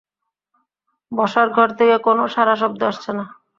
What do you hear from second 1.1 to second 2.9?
বসার ঘর থেকে কোনো সাড়াশব্দ